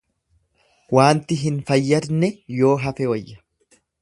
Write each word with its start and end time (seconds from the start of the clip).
Waanti 0.97 1.37
hin 1.43 1.59
fayyadne 1.69 2.33
yoo 2.63 2.73
hafe 2.87 3.13
wayya. 3.15 3.41